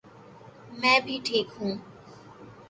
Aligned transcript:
میں 0.79 0.97
بھی 1.05 1.19
ٹھیک 1.25 1.47
ہوں 1.59 1.73